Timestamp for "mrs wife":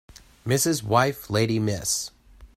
0.47-1.29